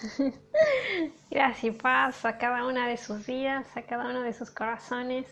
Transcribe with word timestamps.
Gracias 1.30 1.64
y 1.64 1.70
paz 1.72 2.24
a 2.24 2.38
cada 2.38 2.66
una 2.66 2.88
de 2.88 2.96
sus 2.96 3.26
vidas, 3.26 3.66
a 3.76 3.82
cada 3.82 4.08
uno 4.08 4.22
de 4.22 4.32
sus 4.32 4.50
corazones, 4.50 5.26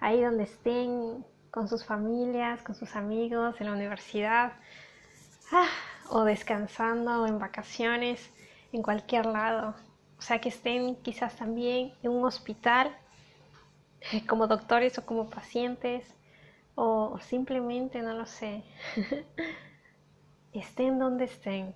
ahí 0.00 0.20
donde 0.22 0.44
estén, 0.44 1.24
con 1.50 1.68
sus 1.68 1.84
familias, 1.84 2.62
con 2.62 2.76
sus 2.76 2.94
amigos, 2.94 3.60
en 3.60 3.66
la 3.66 3.72
universidad, 3.72 4.52
ah, 5.50 5.68
o 6.08 6.22
descansando, 6.22 7.22
o 7.22 7.26
en 7.26 7.38
vacaciones, 7.38 8.30
en 8.72 8.82
cualquier 8.82 9.26
lado. 9.26 9.74
O 10.18 10.22
sea, 10.22 10.40
que 10.40 10.50
estén 10.50 10.96
quizás 11.02 11.34
también 11.36 11.92
en 12.02 12.12
un 12.12 12.24
hospital, 12.24 12.96
como 14.28 14.46
doctores 14.46 14.98
o 14.98 15.06
como 15.06 15.28
pacientes, 15.28 16.06
o 16.76 17.18
simplemente, 17.20 18.00
no 18.02 18.14
lo 18.14 18.26
sé, 18.26 18.62
estén 20.52 20.98
donde 20.98 21.24
estén 21.24 21.74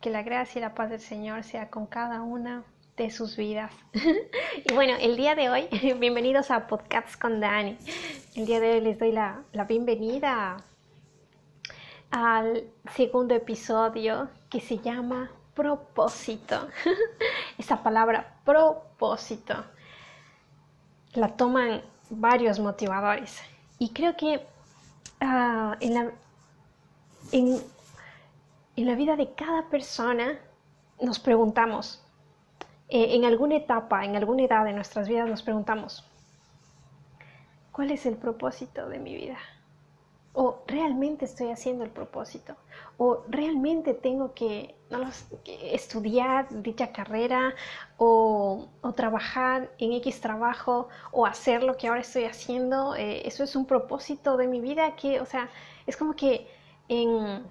que 0.00 0.10
la 0.10 0.22
gracia 0.22 0.58
y 0.58 0.62
la 0.62 0.74
paz 0.74 0.90
del 0.90 1.00
Señor 1.00 1.44
sea 1.44 1.68
con 1.68 1.86
cada 1.86 2.22
una 2.22 2.64
de 2.96 3.10
sus 3.10 3.36
vidas. 3.36 3.70
y 3.92 4.72
bueno, 4.74 4.94
el 4.98 5.16
día 5.16 5.34
de 5.34 5.50
hoy, 5.50 5.68
bienvenidos 5.98 6.50
a 6.50 6.66
Podcasts 6.66 7.16
con 7.16 7.40
Dani. 7.40 7.76
El 8.34 8.46
día 8.46 8.60
de 8.60 8.72
hoy 8.72 8.80
les 8.80 8.98
doy 8.98 9.12
la, 9.12 9.44
bienvenida 9.68 10.56
al 12.10 12.64
segundo 12.94 13.34
episodio 13.34 14.30
que 14.48 14.60
se 14.60 14.78
llama 14.78 15.30
propósito. 15.54 16.68
Esa 17.58 17.82
palabra 17.82 18.38
propósito 18.44 19.54
la 21.12 21.28
toman 21.36 21.82
varios 22.08 22.58
motivadores. 22.58 23.38
Y 23.78 23.90
creo 23.90 24.16
que 24.16 24.46
ah, 25.20 25.76
en, 25.80 25.94
la, 25.94 26.10
en 27.32 27.60
en 28.80 28.86
la 28.86 28.94
vida 28.94 29.14
de 29.14 29.32
cada 29.34 29.68
persona 29.68 30.38
nos 31.02 31.18
preguntamos, 31.18 32.02
eh, 32.88 33.14
en 33.14 33.26
alguna 33.26 33.56
etapa, 33.56 34.04
en 34.04 34.16
alguna 34.16 34.44
edad 34.44 34.64
de 34.64 34.72
nuestras 34.72 35.06
vidas 35.06 35.28
nos 35.28 35.42
preguntamos, 35.42 36.08
¿cuál 37.72 37.90
es 37.90 38.06
el 38.06 38.16
propósito 38.16 38.88
de 38.88 38.98
mi 38.98 39.14
vida? 39.14 39.36
¿O 40.32 40.62
realmente 40.66 41.26
estoy 41.26 41.50
haciendo 41.50 41.84
el 41.84 41.90
propósito? 41.90 42.56
¿O 42.96 43.24
realmente 43.28 43.92
tengo 43.92 44.32
que, 44.32 44.74
estudiar 45.46 46.48
dicha 46.62 46.90
carrera 46.90 47.54
o, 47.98 48.68
trabajar 48.96 49.70
en 49.78 49.92
X 49.92 50.20
trabajo 50.20 50.88
o 51.12 51.26
hacer 51.26 51.62
lo 51.62 51.76
que 51.76 51.88
ahora 51.88 52.00
estoy 52.00 52.24
haciendo? 52.24 52.94
Eh, 52.94 53.26
¿Eso 53.26 53.44
es 53.44 53.56
un 53.56 53.66
propósito 53.66 54.36
de 54.36 54.46
mi 54.48 54.60
vida? 54.60 54.96
Que, 54.96 55.20
o 55.20 55.26
sea, 55.26 55.50
es 55.86 55.96
como 55.96 56.14
que 56.14 56.48
en 56.88 57.44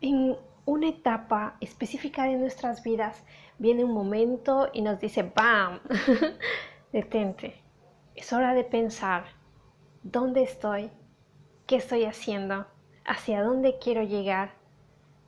en 0.00 0.36
una 0.64 0.88
etapa 0.88 1.56
específica 1.60 2.24
de 2.24 2.36
nuestras 2.36 2.82
vidas 2.82 3.24
viene 3.58 3.84
un 3.84 3.92
momento 3.92 4.68
y 4.72 4.82
nos 4.82 5.00
dice, 5.00 5.22
¡bam! 5.34 5.80
Detente. 6.92 7.62
Es 8.14 8.32
hora 8.32 8.54
de 8.54 8.64
pensar, 8.64 9.24
¿dónde 10.02 10.42
estoy? 10.42 10.90
¿Qué 11.66 11.76
estoy 11.76 12.04
haciendo? 12.04 12.66
¿Hacia 13.04 13.42
dónde 13.42 13.78
quiero 13.78 14.02
llegar? 14.02 14.52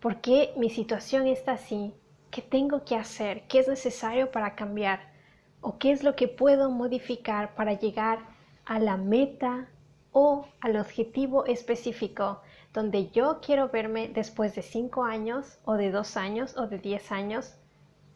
¿Por 0.01 0.21
qué 0.21 0.53
mi 0.57 0.71
situación 0.71 1.27
está 1.27 1.53
así? 1.53 1.95
¿Qué 2.31 2.43
tengo 2.43 2.85
que 2.85 2.97
hacer? 2.97 3.47
¿Qué 3.49 3.59
es 3.61 3.69
necesario 3.69 4.31
para 4.31 4.55
cambiar? 4.55 5.13
¿O 5.61 5.79
qué 5.79 5.93
es 5.93 6.03
lo 6.03 6.17
que 6.17 6.29
puedo 6.29 6.71
modificar 6.71 7.55
para 7.55 7.75
llegar 7.75 8.21
a 8.65 8.79
la 8.79 8.97
meta 8.97 9.69
o 10.13 10.47
al 10.61 10.77
objetivo 10.77 11.45
específico 11.47 12.41
donde 12.73 13.11
yo 13.11 13.41
quiero 13.41 13.69
verme 13.69 14.09
después 14.09 14.55
de 14.55 14.63
5 14.63 15.05
años 15.05 15.59
o 15.65 15.75
de 15.75 15.91
2 15.91 16.17
años 16.17 16.57
o 16.57 16.67
de 16.67 16.79
10 16.79 17.13
años 17.13 17.55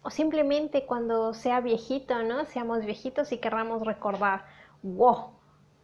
o 0.02 0.10
simplemente 0.10 0.86
cuando 0.86 1.34
sea 1.34 1.60
viejito, 1.60 2.22
¿no? 2.22 2.44
Seamos 2.44 2.84
viejitos 2.84 3.32
y 3.32 3.38
querramos 3.38 3.84
recordar, 3.84 4.44
wow, 4.82 5.31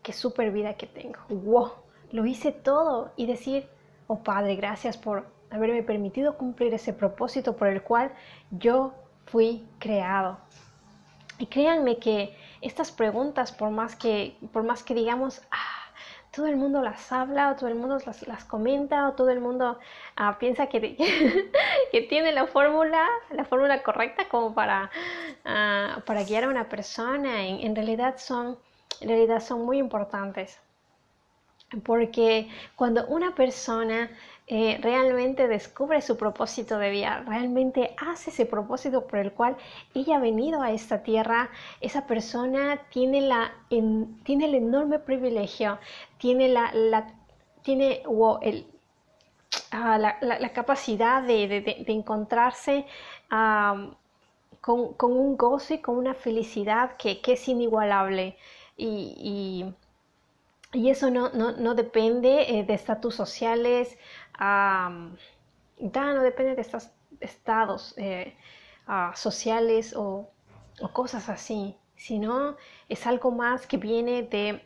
qué 0.02 0.12
super 0.12 0.52
vida 0.52 0.74
que 0.74 0.86
tengo, 0.86 1.18
wow, 1.28 1.72
lo 2.12 2.24
hice 2.24 2.52
todo 2.52 3.12
y 3.16 3.26
decir, 3.26 3.68
oh 4.06 4.20
Padre, 4.22 4.54
gracias 4.54 4.96
por 4.96 5.26
haberme 5.50 5.82
permitido 5.82 6.38
cumplir 6.38 6.72
ese 6.72 6.92
propósito 6.92 7.56
por 7.56 7.66
el 7.66 7.82
cual 7.82 8.12
yo 8.52 8.94
fui 9.26 9.66
creado. 9.80 10.38
Y 11.38 11.46
créanme 11.46 11.98
que 11.98 12.36
estas 12.60 12.92
preguntas, 12.92 13.50
por 13.50 13.70
más 13.70 13.96
que, 13.96 14.36
por 14.52 14.62
más 14.62 14.84
que 14.84 14.94
digamos, 14.94 15.42
ah, 15.50 15.81
todo 16.32 16.46
el 16.46 16.56
mundo 16.56 16.80
las 16.80 17.12
habla 17.12 17.50
o 17.50 17.56
todo 17.56 17.68
el 17.68 17.74
mundo 17.74 17.98
las, 18.04 18.26
las 18.26 18.44
comenta 18.44 19.08
o 19.08 19.12
todo 19.12 19.30
el 19.30 19.40
mundo 19.40 19.78
ah, 20.16 20.38
piensa 20.38 20.66
que, 20.66 20.96
que, 21.92 22.00
tiene 22.02 22.32
la 22.32 22.46
fórmula, 22.46 23.06
la 23.30 23.44
fórmula 23.44 23.82
correcta 23.82 24.28
como 24.28 24.54
para, 24.54 24.90
ah, 25.44 26.02
para 26.06 26.24
guiar 26.24 26.44
a 26.44 26.48
una 26.48 26.68
persona. 26.68 27.46
En, 27.46 27.60
en, 27.60 27.76
realidad 27.76 28.16
son, 28.16 28.58
en 29.00 29.08
realidad 29.08 29.40
son 29.40 29.64
muy 29.64 29.78
importantes. 29.78 30.58
Porque 31.84 32.50
cuando 32.76 33.06
una 33.06 33.34
persona 33.34 34.10
eh, 34.54 34.78
realmente 34.82 35.48
descubre 35.48 36.02
su 36.02 36.18
propósito 36.18 36.76
de 36.76 36.90
vida, 36.90 37.24
realmente 37.26 37.94
hace 37.96 38.28
ese 38.28 38.44
propósito 38.44 39.06
por 39.06 39.18
el 39.18 39.32
cual 39.32 39.56
ella 39.94 40.16
ha 40.16 40.20
venido 40.20 40.60
a 40.60 40.72
esta 40.72 41.02
tierra, 41.02 41.48
esa 41.80 42.06
persona 42.06 42.78
tiene, 42.90 43.22
la, 43.22 43.54
tiene 43.70 44.44
el 44.44 44.54
enorme 44.54 44.98
privilegio, 44.98 45.78
tiene 46.18 46.50
la, 46.50 46.70
tiene, 47.62 48.02
el, 48.42 48.66
ah, 49.70 49.96
la, 50.20 50.52
capacidad 50.52 51.22
de, 51.22 51.84
encontrarse 51.86 52.84
con, 54.60 54.96
un 55.00 55.36
gozo 55.38 55.72
y 55.72 55.78
con 55.78 55.96
una 55.96 56.12
felicidad 56.12 56.98
que, 56.98 57.22
es 57.26 57.48
inigualable. 57.48 58.36
y, 58.76 59.72
y 60.72 60.88
eso 60.88 61.10
no, 61.10 61.74
depende 61.74 62.58
eh, 62.58 62.64
de 62.64 62.74
estatus 62.74 63.14
sociales, 63.14 63.98
no 64.38 66.22
depende 66.22 66.54
de 66.54 66.60
estos 66.62 66.90
estados 67.20 67.94
eh, 67.96 68.36
ah, 68.86 69.12
sociales 69.14 69.94
o, 69.96 70.28
cosas 70.92 71.28
así, 71.28 71.76
sino 71.94 72.56
es 72.88 73.06
algo 73.06 73.30
más 73.30 73.66
que 73.66 73.76
viene 73.76 74.22
de, 74.22 74.62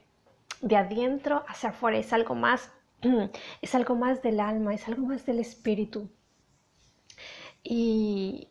de 0.62 0.76
adentro 0.76 1.44
hacia 1.48 1.70
afuera, 1.70 1.98
es 1.98 2.12
algo 2.12 2.34
más, 2.34 2.72
es 3.62 3.74
algo 3.74 3.96
más 3.96 4.22
del 4.22 4.40
alma, 4.40 4.72
es 4.72 4.88
algo 4.88 5.06
más 5.06 5.26
del 5.26 5.40
espíritu. 5.40 6.08
Y 7.62 8.48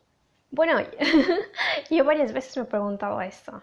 bueno, 0.50 0.78
yo 1.90 2.04
varias 2.04 2.32
veces 2.32 2.56
me 2.56 2.62
he 2.64 2.66
preguntado 2.66 3.20
esto. 3.20 3.62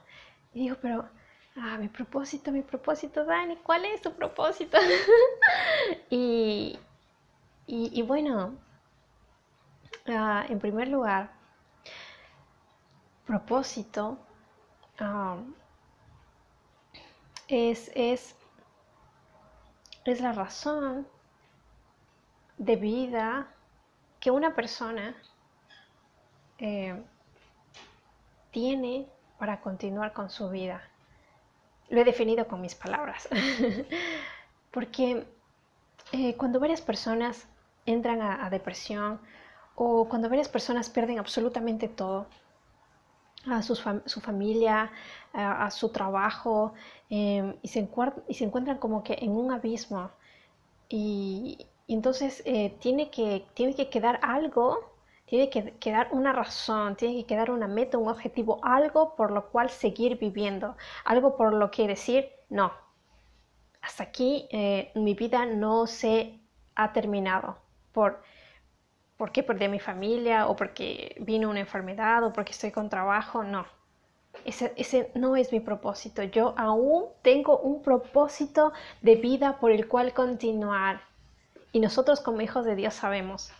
Y 0.53 0.61
digo, 0.61 0.77
pero 0.81 1.07
ah, 1.55 1.77
mi 1.77 1.87
propósito, 1.87 2.51
mi 2.51 2.61
propósito, 2.61 3.23
Dani, 3.23 3.57
¿cuál 3.57 3.85
es 3.85 4.01
tu 4.01 4.11
propósito? 4.13 4.77
y, 6.09 6.77
y, 7.65 8.01
bueno, 8.01 8.55
ah, 10.07 10.45
en 10.49 10.59
primer 10.59 10.87
lugar, 10.87 11.31
propósito 13.25 14.17
ah, 14.99 15.37
es, 17.47 17.91
es, 17.95 18.35
es 20.05 20.21
la 20.21 20.33
razón 20.33 21.07
de 22.57 22.75
vida 22.75 23.47
que 24.19 24.29
una 24.31 24.53
persona 24.55 25.15
eh, 26.57 27.01
tiene 28.51 29.07
para 29.39 29.61
continuar 29.61 30.13
con 30.13 30.29
su 30.29 30.49
vida 30.49 30.81
lo 31.93 32.01
he 32.01 32.03
definido 32.03 32.47
con 32.47 32.59
mis 32.59 32.73
palabras. 32.73 33.29
Porque 34.71 35.27
eh, 36.11 36.35
cuando 36.35 36.59
varias 36.59 36.81
personas 36.81 37.47
entran 37.85 38.21
a, 38.21 38.49
depresión 38.49 39.19
o 39.75 40.07
cuando 40.07 40.29
varias 40.29 40.49
personas 40.49 40.89
pierden 40.89 41.19
absolutamente 41.19 41.87
todo, 41.87 42.27
a 43.47 43.61
su, 43.61 43.75
familia, 44.21 44.91
a, 45.33 45.69
su 45.71 45.89
trabajo, 45.89 46.73
em, 47.09 47.55
y, 47.61 47.67
se 47.67 47.89
y, 48.27 48.33
se 48.35 48.43
encuentran 48.45 48.77
como 48.77 49.03
que 49.03 49.17
en 49.19 49.31
un 49.31 49.51
abismo. 49.51 50.11
Y, 50.89 51.67
entonces 51.87 52.41
eh, 52.45 52.75
tiene, 52.79 53.09
que, 53.09 53.45
tiene 53.53 53.75
que 53.75 53.89
quedar 53.89 54.19
algo 54.23 54.93
tiene 55.25 55.49
que 55.49 55.73
quedar 55.79 56.09
una 56.11 56.33
razón, 56.33 56.95
tiene 56.95 57.15
que 57.15 57.25
quedar 57.25 57.49
una 57.49 57.67
meta, 57.67 57.97
un 57.97 58.07
objetivo, 58.07 58.59
algo 58.61 59.15
por 59.15 59.31
lo 59.31 59.49
cual 59.49 59.69
seguir 59.69 60.19
viviendo, 60.19 60.75
algo 61.05 61.37
por 61.37 61.53
lo 61.53 61.71
que 61.71 61.87
decir, 61.87 62.29
no, 62.49 62.71
hasta 63.81 64.03
aquí 64.03 64.47
eh, 64.51 64.91
mi 64.95 65.13
vida 65.13 65.45
no 65.45 65.87
se 65.87 66.39
ha 66.75 66.93
terminado 66.93 67.57
por 67.93 68.21
porque 69.17 69.43
perdí 69.43 69.65
a 69.65 69.69
mi 69.69 69.79
familia 69.79 70.47
o 70.47 70.55
porque 70.55 71.15
vino 71.19 71.49
una 71.49 71.61
enfermedad 71.61 72.23
o 72.25 72.33
porque 72.33 72.51
estoy 72.51 72.71
con 72.71 72.89
trabajo, 72.89 73.43
no. 73.43 73.65
Ese, 74.43 74.73
ese, 74.75 75.11
no 75.15 75.35
es 75.35 75.51
mi 75.53 75.59
propósito. 75.59 76.23
Yo 76.23 76.55
aún 76.57 77.05
tengo 77.21 77.59
un 77.59 77.81
propósito 77.81 78.73
de 79.01 79.15
vida 79.15 79.59
por 79.59 79.71
el 79.71 79.87
cual 79.87 80.13
continuar. 80.13 81.01
Y 81.71 81.79
nosotros 81.79 82.19
como 82.19 82.41
hijos 82.41 82.65
de 82.65 82.75
Dios 82.75 82.95
sabemos 82.95 83.53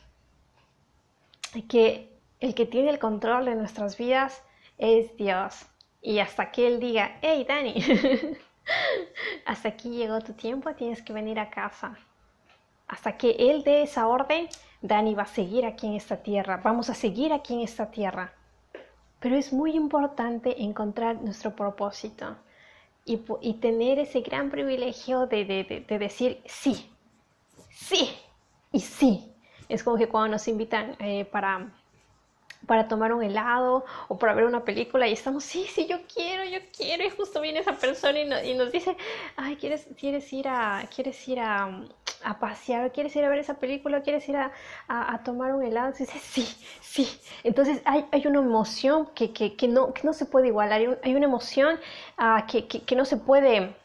que 1.69 2.11
el 2.39 2.55
que 2.55 2.65
tiene 2.65 2.89
el 2.89 2.99
control 2.99 3.45
de 3.45 3.55
nuestras 3.55 3.97
vidas 3.97 4.43
es 4.77 5.15
Dios. 5.15 5.65
Y 6.01 6.19
hasta 6.19 6.51
que 6.51 6.67
Él 6.67 6.79
diga, 6.79 7.17
hey 7.21 7.45
Dani, 7.47 7.75
hasta 9.45 9.69
aquí 9.69 9.91
llegó 9.91 10.19
tu 10.21 10.33
tiempo, 10.33 10.73
tienes 10.73 11.01
que 11.01 11.13
venir 11.13 11.39
a 11.39 11.49
casa. 11.49 11.97
Hasta 12.93 13.17
que 13.17 13.31
Él 13.39 13.63
dé 13.63 13.81
esa 13.81 14.05
orden, 14.05 14.47
Dani 14.79 15.15
va 15.15 15.23
a 15.23 15.25
seguir 15.25 15.65
aquí 15.65 15.87
en 15.87 15.93
esta 15.93 16.17
tierra, 16.17 16.61
vamos 16.63 16.91
a 16.91 16.93
seguir 16.93 17.33
aquí 17.33 17.55
en 17.55 17.61
esta 17.61 17.89
tierra. 17.89 18.35
Pero 19.19 19.35
es 19.35 19.51
muy 19.51 19.71
importante 19.75 20.61
encontrar 20.61 21.19
nuestro 21.19 21.55
propósito 21.55 22.37
y, 23.03 23.17
tener 23.55 23.97
ese 23.97 24.21
gran 24.21 24.51
privilegio 24.51 25.25
de, 25.25 25.43
decir 25.89 26.43
sí, 26.45 26.87
sí 27.71 28.15
y 28.71 28.79
sí. 28.79 29.33
Es 29.69 29.83
como 29.83 29.97
que 29.97 30.07
cuando 30.07 30.33
nos 30.33 30.47
invitan 30.47 30.95
eh, 30.99 31.25
para 31.25 31.73
para 32.65 32.87
tomar 32.87 33.13
un 33.13 33.23
helado 33.23 33.85
o 34.07 34.17
para 34.17 34.33
ver 34.33 34.45
una 34.45 34.63
película 34.63 35.07
y 35.07 35.13
estamos, 35.13 35.43
sí, 35.43 35.65
sí, 35.67 35.85
yo 35.87 35.97
quiero, 36.13 36.43
yo 36.45 36.59
quiero, 36.75 37.03
y 37.03 37.09
justo 37.09 37.41
viene 37.41 37.59
esa 37.59 37.73
persona 37.73 38.43
y, 38.43 38.53
nos 38.53 38.71
dice, 38.71 38.95
ay, 39.35 39.55
¿quieres, 39.57 39.87
quieres 39.99 40.31
ir, 40.31 40.47
a, 40.47 40.87
quieres 40.93 41.27
ir 41.27 41.39
a, 41.39 41.85
a 42.23 42.39
pasear, 42.39 42.91
quieres 42.91 43.15
ir 43.15 43.23
a 43.25 43.29
ver 43.29 43.39
esa 43.39 43.55
película, 43.55 44.01
quieres 44.01 44.27
ir 44.29 44.35
a, 44.35 44.51
a, 44.87 45.23
tomar 45.23 45.53
un 45.53 45.63
helado, 45.63 45.93
y 45.95 46.03
dice, 46.03 46.19
sí, 46.19 46.43
sí. 46.81 47.07
Entonces 47.43 47.81
hay, 47.85 48.05
hay 48.11 48.27
una 48.27 48.39
emoción 48.39 49.07
que, 49.15 49.31
que, 49.33 49.55
que, 49.55 49.67
no, 49.67 49.93
que 49.93 50.03
no 50.03 50.13
se 50.13 50.25
puede 50.25 50.47
igualar, 50.47 50.99
hay, 51.03 51.15
una 51.15 51.25
emoción 51.25 51.79
uh, 52.17 52.45
que, 52.47 52.67
que 52.67 52.95
no 52.95 53.05
se 53.05 53.17
puede 53.17 53.75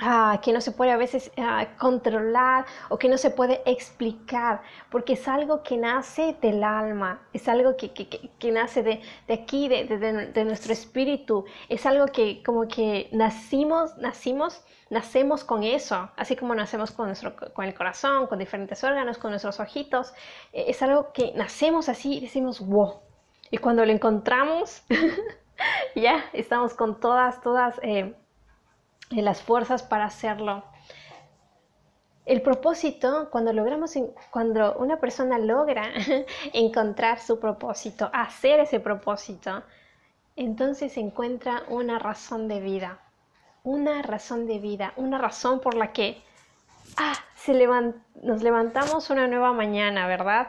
Ah, 0.00 0.40
que 0.44 0.52
no 0.52 0.60
se 0.60 0.70
puede 0.70 0.92
a 0.92 0.96
veces 0.96 1.32
ah, 1.38 1.66
controlar 1.76 2.66
o 2.88 2.98
que 2.98 3.08
no 3.08 3.18
se 3.18 3.30
puede 3.30 3.62
explicar, 3.66 4.62
porque 4.90 5.14
es 5.14 5.26
algo 5.26 5.64
que 5.64 5.76
nace 5.76 6.36
del 6.40 6.62
alma, 6.62 7.20
es 7.32 7.48
algo 7.48 7.76
que, 7.76 7.92
que, 7.92 8.06
que 8.06 8.52
nace 8.52 8.84
de, 8.84 9.00
de 9.26 9.34
aquí, 9.34 9.66
de, 9.68 9.86
de, 9.88 10.44
nuestro 10.44 10.72
espíritu, 10.72 11.46
es 11.68 11.84
algo 11.84 12.06
que 12.06 12.44
como 12.44 12.68
que 12.68 13.08
nacimos, 13.10 13.96
nacimos, 13.96 14.62
nacemos 14.88 15.42
con 15.42 15.64
eso, 15.64 16.08
así 16.16 16.36
como 16.36 16.54
nacemos 16.54 16.92
con, 16.92 17.06
nuestro, 17.06 17.34
con 17.52 17.64
el 17.64 17.74
corazón, 17.74 18.28
con 18.28 18.38
diferentes 18.38 18.84
órganos, 18.84 19.18
con 19.18 19.32
nuestros 19.32 19.58
ojitos, 19.58 20.12
eh, 20.52 20.66
es 20.68 20.80
algo 20.80 21.12
que 21.12 21.32
nacemos 21.34 21.88
así 21.88 22.18
y 22.18 22.20
decimos, 22.20 22.60
wow, 22.60 23.00
y 23.50 23.58
cuando 23.58 23.84
lo 23.84 23.90
encontramos, 23.90 24.80
ya 25.96 26.24
estamos 26.32 26.74
con 26.74 27.00
todas, 27.00 27.40
todas... 27.40 27.80
Eh, 27.82 28.14
las 29.10 29.42
fuerzas 29.42 29.82
para 29.82 30.04
hacerlo. 30.06 30.64
El 32.26 32.42
propósito, 32.42 33.28
cuando 33.30 33.52
logramos, 33.52 33.94
cuando 34.30 34.74
una 34.74 34.98
persona 34.98 35.38
logra 35.38 35.92
encontrar 36.52 37.20
su 37.20 37.40
propósito, 37.40 38.10
hacer 38.12 38.60
ese 38.60 38.80
propósito, 38.80 39.62
entonces 40.36 40.96
encuentra 40.98 41.62
una 41.68 41.98
razón 41.98 42.46
de 42.46 42.60
vida, 42.60 43.00
una 43.64 44.02
razón 44.02 44.46
de 44.46 44.58
vida, 44.58 44.92
una 44.96 45.18
razón 45.18 45.60
por 45.60 45.74
la 45.74 45.92
que 45.92 46.22
ah, 46.96 47.14
se 47.34 47.54
nos 48.22 48.42
levantamos 48.42 49.10
una 49.10 49.26
nueva 49.26 49.52
mañana, 49.52 50.06
¿verdad? 50.06 50.48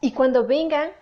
Y 0.00 0.12
cuando 0.12 0.46
vengan 0.46 0.92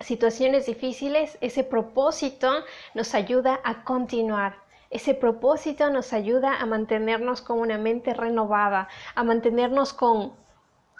situaciones 0.00 0.66
difíciles, 0.66 1.36
ese 1.40 1.64
propósito 1.64 2.50
nos 2.94 3.14
ayuda 3.14 3.60
a 3.64 3.84
continuar. 3.84 4.56
Ese 4.90 5.14
propósito 5.14 5.88
nos 5.90 6.12
ayuda 6.12 6.56
a 6.56 6.66
mantenernos 6.66 7.42
con 7.42 7.60
una 7.60 7.78
mente 7.78 8.12
renovada, 8.12 8.88
a 9.14 9.22
mantenernos 9.22 9.92
con, 9.92 10.32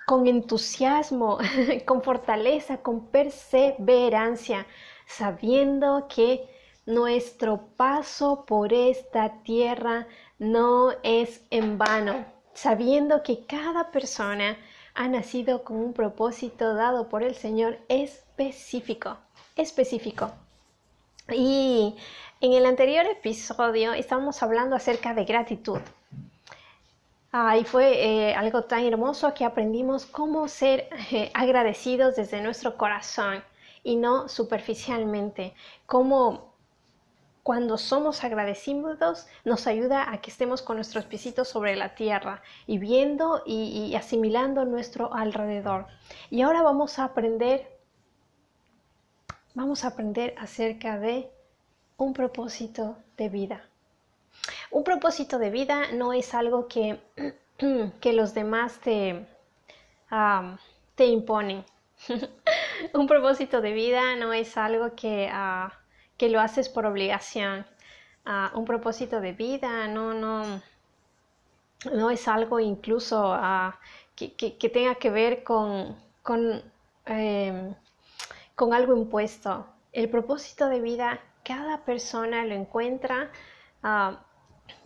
con 0.06 0.26
entusiasmo, 0.28 1.38
con 1.86 2.02
fortaleza, 2.02 2.78
con 2.78 3.08
perseverancia, 3.08 4.66
sabiendo 5.06 6.06
que 6.08 6.48
nuestro 6.86 7.68
paso 7.76 8.44
por 8.46 8.72
esta 8.72 9.42
tierra 9.42 10.06
no 10.38 10.92
es 11.02 11.44
en 11.50 11.76
vano, 11.76 12.24
sabiendo 12.54 13.22
que 13.22 13.44
cada 13.44 13.90
persona 13.90 14.56
ha 15.00 15.08
nacido 15.08 15.64
con 15.64 15.78
un 15.78 15.94
propósito 15.94 16.74
dado 16.74 17.08
por 17.08 17.22
el 17.22 17.34
Señor 17.34 17.78
específico, 17.88 19.16
específico. 19.56 20.30
Y 21.30 21.96
en 22.42 22.52
el 22.52 22.66
anterior 22.66 23.06
episodio 23.06 23.94
estábamos 23.94 24.42
hablando 24.42 24.76
acerca 24.76 25.14
de 25.14 25.24
gratitud. 25.24 25.78
Ah, 27.32 27.56
y 27.56 27.64
fue 27.64 28.28
eh, 28.28 28.34
algo 28.34 28.64
tan 28.64 28.84
hermoso 28.84 29.32
que 29.32 29.46
aprendimos 29.46 30.04
cómo 30.04 30.48
ser 30.48 30.86
eh, 31.10 31.30
agradecidos 31.32 32.16
desde 32.16 32.42
nuestro 32.42 32.76
corazón 32.76 33.42
y 33.82 33.96
no 33.96 34.28
superficialmente, 34.28 35.54
cómo 35.86 36.49
cuando 37.50 37.78
somos 37.78 38.22
agradecidos 38.22 39.26
nos 39.44 39.66
ayuda 39.66 40.12
a 40.12 40.20
que 40.20 40.30
estemos 40.30 40.62
con 40.62 40.76
nuestros 40.76 41.04
piecitos 41.06 41.48
sobre 41.48 41.74
la 41.74 41.96
tierra 41.96 42.42
y 42.68 42.78
viendo 42.78 43.42
y, 43.44 43.92
asimilando 43.96 44.64
nuestro 44.64 45.12
alrededor. 45.12 45.88
Y 46.30 46.42
ahora 46.42 46.62
vamos 46.62 47.00
a 47.00 47.06
aprender, 47.06 47.76
vamos 49.54 49.82
a 49.82 49.88
aprender 49.88 50.32
acerca 50.38 51.00
de 51.00 51.28
un 51.96 52.12
propósito 52.12 52.96
de 53.16 53.28
vida. 53.28 53.64
Un 54.70 54.84
propósito 54.84 55.40
de 55.40 55.50
vida 55.50 55.90
no 55.90 56.12
es 56.12 56.34
algo 56.34 56.68
que, 56.68 57.00
que 58.00 58.12
los 58.12 58.32
demás 58.32 58.78
te, 58.78 59.26
te 60.94 61.06
imponen. 61.06 61.64
un 62.94 63.08
propósito 63.08 63.60
de 63.60 63.72
vida 63.72 64.14
no 64.14 64.32
es 64.32 64.56
algo 64.56 64.94
que... 64.94 65.28
Ah, 65.32 65.79
que 66.20 66.28
lo 66.28 66.38
haces 66.38 66.68
por 66.68 66.84
obligación. 66.84 67.64
un 68.54 68.66
propósito 68.66 69.22
de 69.22 69.32
vida, 69.32 69.88
no, 69.88 70.12
no, 70.12 70.60
no 71.90 72.10
es 72.10 72.28
algo 72.28 72.60
incluso 72.60 73.34
que, 74.14 74.70
tenga 74.70 74.96
que 74.96 75.08
ver 75.08 75.42
con, 75.42 75.96
con, 76.22 76.62
em, 77.06 77.74
con, 78.54 78.74
algo 78.74 78.94
impuesto. 78.94 79.66
El 79.92 80.10
propósito 80.10 80.68
de 80.68 80.80
vida, 80.82 81.20
cada 81.42 81.86
persona 81.86 82.44
lo 82.44 82.54
encuentra 82.54 83.30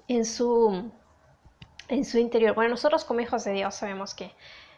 en, 0.07 0.25
su, 0.25 0.89
en 1.89 2.05
su 2.05 2.19
interior. 2.19 2.55
Bueno, 2.55 2.71
nosotros 2.71 3.05
como 3.05 3.19
hijos 3.23 3.43
de 3.43 3.55
Dios 3.55 3.75
sabemos 3.75 4.15
que, 4.15 4.31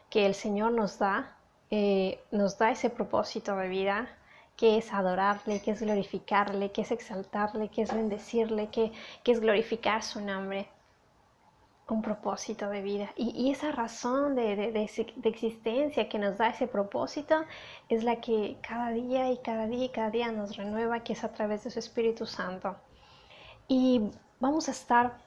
que 0.09 0.25
el 0.25 0.35
Señor 0.35 0.73
nos 0.73 0.99
da, 0.99 1.37
eh, 1.71 2.25
nos 2.31 2.57
da 2.57 2.71
ese 2.71 2.89
propósito 2.89 3.55
de 3.57 3.69
vida 3.69 4.09
que 4.57 4.79
es 4.79 4.93
adorarle, 4.93 5.61
que 5.61 5.73
es 5.73 5.83
glorificarle, 5.83 6.73
que 6.73 6.81
es 6.83 6.91
exaltarle, 6.91 7.69
que 7.69 7.83
es 7.83 7.95
bendecirle, 7.95 8.69
que, 8.69 8.93
es 9.25 9.41
glorificar 9.41 10.03
su 10.03 10.21
nombre, 10.21 10.69
un 11.89 12.03
propósito 12.03 12.69
de 12.71 12.81
vida. 12.81 13.11
Y, 13.17 13.51
esa 13.51 13.71
razón 13.71 14.35
de, 14.35 14.89
existencia 15.25 16.09
que 16.09 16.19
nos 16.19 16.39
da 16.39 16.49
ese 16.49 16.67
propósito 16.67 17.45
es 17.89 18.03
la 18.03 18.21
que 18.21 18.57
cada 18.67 18.91
día 18.91 19.31
y 19.31 19.39
cada 19.39 19.67
día 19.67 19.85
y 19.85 19.89
cada 19.91 20.11
día 20.11 20.33
nos 20.33 20.57
renueva, 20.57 21.01
que 21.01 21.13
es 21.13 21.23
a 21.23 21.33
través 21.33 21.65
de 21.65 21.71
su 21.71 21.79
Espíritu 21.79 22.25
Santo. 22.27 22.77
Y 23.69 24.11
vamos 24.41 24.69
a 24.69 24.73
estar 24.73 25.19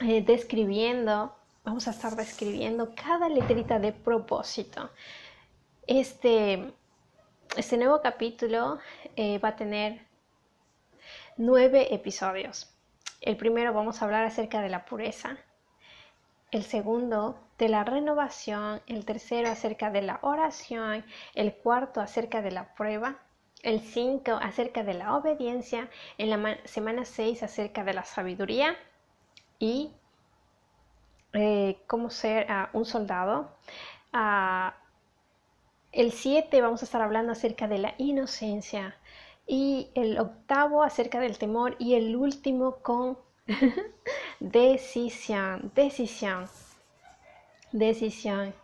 eh, 0.00 0.22
describiendo, 0.22 1.32
vamos 1.62 1.86
a 1.86 1.92
estar 1.92 2.16
describiendo 2.16 2.94
cada 2.96 3.28
letrita 3.28 3.78
de 3.78 3.92
propósito. 3.92 4.90
Este, 5.86 6.74
este 7.56 7.76
nuevo 7.76 8.00
capítulo 8.00 8.78
eh, 9.16 9.38
va 9.38 9.50
a 9.50 9.56
tener 9.56 10.06
nueve 11.36 11.94
episodios. 11.94 12.70
El 13.20 13.36
primero 13.36 13.72
vamos 13.72 14.00
a 14.00 14.04
hablar 14.04 14.24
acerca 14.24 14.60
de 14.60 14.68
la 14.68 14.84
pureza, 14.84 15.36
el 16.50 16.62
segundo 16.62 17.38
de 17.58 17.68
la 17.68 17.84
renovación, 17.84 18.82
el 18.86 19.04
tercero 19.04 19.48
acerca 19.48 19.90
de 19.90 20.02
la 20.02 20.18
oración, 20.22 21.04
el 21.34 21.54
cuarto 21.54 22.00
acerca 22.00 22.42
de 22.42 22.50
la 22.50 22.74
prueba, 22.74 23.16
el 23.62 23.80
cinco 23.80 24.32
acerca 24.42 24.82
de 24.82 24.94
la 24.94 25.16
obediencia, 25.16 25.88
en 26.18 26.30
la 26.30 26.58
semana 26.64 27.04
seis 27.04 27.42
acerca 27.42 27.82
de 27.82 27.94
la 27.94 28.04
sabiduría 28.04 28.76
y 29.58 29.92
eh, 31.32 31.78
cómo 31.86 32.10
ser 32.10 32.46
un 32.72 32.84
soldado. 32.84 33.56
El 35.94 36.12
7 36.12 36.60
vamos 36.60 36.82
a 36.82 36.84
estar 36.84 37.00
hablando 37.00 37.32
acerca 37.32 37.68
de 37.68 37.78
la 37.78 37.94
inocencia 37.98 38.96
y 39.46 39.90
el 39.94 40.18
octavo 40.18 40.82
acerca 40.82 41.20
del 41.20 41.38
temor 41.38 41.76
y 41.78 41.94
el 41.94 42.16
último 42.16 42.76
con 42.82 43.18
decisión, 44.40 45.70
decisión, 45.74 46.48
decisión. 47.72 48.54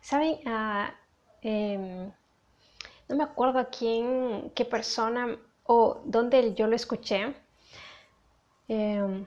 ¿Saben? 0.00 0.38
Ah, 0.44 0.94
em, 1.42 2.12
no 3.08 3.16
me 3.16 3.24
acuerdo 3.24 3.58
a 3.58 3.70
quién, 3.70 4.52
qué 4.54 4.64
persona 4.64 5.38
o 5.64 6.02
dónde 6.04 6.54
yo 6.54 6.66
lo 6.66 6.76
escuché. 6.76 7.34
Em, 8.68 9.26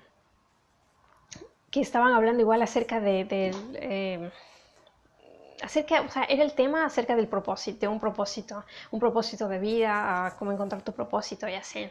que 1.72 1.82
estaban 1.82 2.14
hablando 2.14 2.42
igual 2.42 2.62
acerca 2.62 3.00
de, 3.00 3.52
em, 3.76 4.32
acerca, 5.62 6.02
o 6.02 6.10
sea, 6.10 6.24
era 6.24 6.44
el 6.44 6.54
tema 6.54 6.86
acerca 6.86 7.16
del 7.16 7.28
propósito, 7.28 7.80
de 7.82 7.88
un 7.88 8.00
propósito, 8.00 8.64
un 8.92 9.00
propósito 9.00 9.48
de 9.48 9.60
vida, 9.60 10.36
cómo 10.38 10.52
encontrar 10.52 10.82
tu 10.84 10.94
propósito 10.94 11.48
y 11.48 11.54
así. 11.54 11.90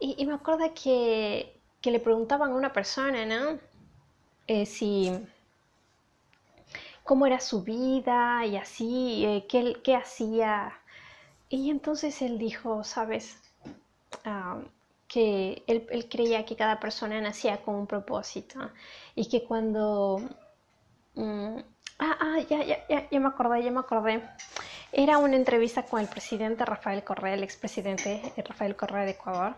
Y, 0.00 0.24
me 0.26 0.34
acuerdo 0.34 0.72
que, 0.74 1.60
que, 1.80 1.90
le 1.90 1.98
preguntaban 2.00 2.52
a 2.52 2.54
una 2.54 2.72
persona, 2.72 3.26
¿no? 3.26 3.58
Eh, 4.46 4.64
si 4.64 5.12
cómo 7.04 7.26
era 7.26 7.40
su 7.40 7.62
vida 7.62 8.44
y 8.46 8.56
así, 8.56 9.24
eh, 9.24 9.46
qué, 9.48 9.80
qué, 9.82 9.96
hacía. 9.96 10.72
Y 11.48 11.70
entonces 11.70 12.22
él 12.22 12.38
dijo, 12.38 12.84
sabes, 12.84 13.40
ah, 14.24 14.60
que 15.08 15.64
él, 15.66 15.86
él, 15.90 16.08
creía 16.08 16.44
que 16.44 16.54
cada 16.56 16.78
persona 16.80 17.20
nacía 17.20 17.62
con 17.62 17.74
un 17.76 17.86
propósito 17.86 18.70
y 19.14 19.28
que 19.28 19.44
cuando... 19.44 20.20
Mm, 21.14 21.60
ah, 21.98 22.16
ah, 22.20 22.38
ya, 22.48 22.62
ya, 22.64 22.86
ya, 22.88 23.08
ya 23.10 23.20
me 23.20 23.28
acordé, 23.28 23.62
ya 23.62 23.70
me 23.70 23.80
acordé. 23.80 24.22
Era 24.92 25.18
una 25.18 25.36
entrevista 25.36 25.82
con 25.82 26.00
el 26.00 26.08
presidente 26.08 26.64
Rafael 26.64 27.04
Correa, 27.04 27.34
el 27.34 27.42
expresidente 27.42 28.32
Rafael 28.36 28.76
Correa 28.76 29.04
de 29.04 29.12
Ecuador. 29.12 29.54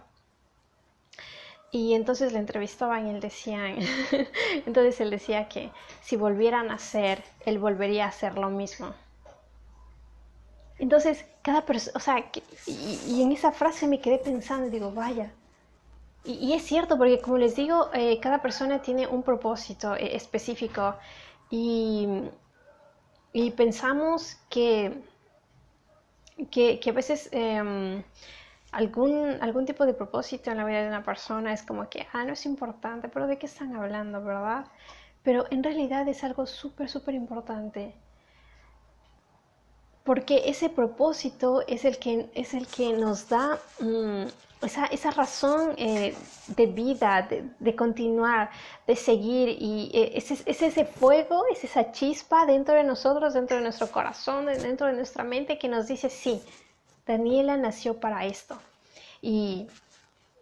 Y 1.72 1.94
entonces 1.94 2.32
le 2.32 2.40
entrevistaban 2.40 3.06
y 3.06 3.10
él 3.10 3.20
decía, 3.20 3.68
entonces 4.66 5.00
él 5.00 5.10
decía 5.10 5.48
que 5.48 5.70
si 6.02 6.16
volvieran 6.16 6.70
a 6.70 6.74
hacer, 6.74 7.22
él 7.46 7.58
volvería 7.58 8.06
a 8.06 8.08
hacer 8.08 8.36
lo 8.36 8.50
mismo. 8.50 8.92
Entonces, 10.80 11.24
cada 11.42 11.64
persona, 11.66 11.92
o 11.96 12.00
sea, 12.00 12.24
y, 12.66 13.22
en 13.22 13.32
esa 13.32 13.52
frase 13.52 13.86
me 13.86 14.00
quedé 14.00 14.18
pensando 14.18 14.70
digo, 14.70 14.90
vaya. 14.90 15.30
Y, 16.24 16.52
es 16.54 16.64
cierto, 16.64 16.98
porque 16.98 17.20
como 17.20 17.38
les 17.38 17.54
digo, 17.54 17.90
eh, 17.94 18.18
cada 18.20 18.42
persona 18.42 18.82
tiene 18.82 19.06
un 19.06 19.22
propósito 19.22 19.94
eh, 19.94 20.16
específico 20.16 20.96
y, 21.50 22.08
y, 23.32 23.50
pensamos 23.52 24.36
que, 24.48 25.02
que, 26.50 26.80
a 26.88 26.92
veces... 26.92 27.28
Em, 27.32 28.02
algún, 28.72 29.38
algún 29.40 29.66
tipo 29.66 29.84
de 29.86 29.94
propósito 29.94 30.50
en 30.50 30.58
la 30.58 30.64
vida 30.64 30.82
de 30.82 30.88
una 30.88 31.02
persona 31.02 31.52
es 31.52 31.62
como 31.62 31.88
que, 31.88 32.06
ah, 32.12 32.24
no 32.24 32.32
es 32.32 32.46
importante, 32.46 33.08
pero 33.08 33.26
¿de 33.26 33.38
qué 33.38 33.46
están 33.46 33.74
hablando, 33.74 34.22
verdad? 34.22 34.66
Pero 35.22 35.46
en 35.50 35.62
realidad 35.62 36.06
es 36.08 36.24
algo 36.24 36.46
súper, 36.46 36.88
súper 36.88 37.14
importante. 37.14 37.94
Porque 40.04 40.42
ese 40.46 40.70
propósito 40.70 41.62
es 41.66 41.84
el 41.84 41.98
que, 41.98 42.30
es 42.34 42.54
el 42.54 42.66
que 42.66 42.92
nos 42.94 43.28
da 43.28 43.58
mm, 43.80 44.26
esa, 44.62 44.86
esa, 44.86 45.10
razón 45.10 45.74
eh, 45.78 46.14
de 46.48 46.66
vida, 46.66 47.28
de, 47.58 47.76
continuar, 47.76 48.50
de 48.86 48.96
seguir. 48.96 49.56
Y 49.60 49.90
eh, 49.94 50.12
es, 50.14 50.30
es, 50.30 50.42
ese 50.46 50.84
fuego, 50.84 51.44
es 51.50 51.64
esa 51.64 51.92
chispa 51.92 52.46
dentro 52.46 52.74
de 52.74 52.84
nosotros, 52.84 53.34
dentro 53.34 53.56
de 53.56 53.62
nuestro 53.62 53.90
corazón, 53.90 54.46
dentro 54.46 54.86
de 54.86 54.92
nuestra 54.92 55.24
mente 55.24 55.58
que 55.58 55.68
nos 55.68 55.86
dice, 55.88 56.10
sí, 56.10 56.42
Daniela 57.06 57.56
nació 57.56 57.98
para 57.98 58.24
esto. 58.26 58.58
Y 59.22 59.66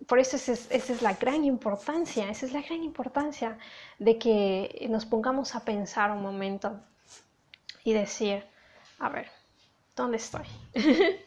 por 0.06 0.18
eso 0.18 0.37
esa 0.37 0.52
es, 0.52 1.02
la 1.02 1.14
gran 1.14 1.44
importancia, 1.44 2.30
esa 2.30 2.46
es 2.46 2.52
la 2.52 2.62
gran 2.62 2.82
importancia 2.82 3.58
de 3.98 4.18
que 4.18 4.87
nos 4.88 5.06
pongamos 5.06 5.54
a 5.54 5.64
pensar 5.64 6.10
un 6.10 6.22
momento 6.22 6.78
y 7.84 7.92
decir, 7.92 8.44
a 8.98 9.08
ver, 9.08 9.28
¿dónde 10.02 10.16
estoy? 10.18 10.46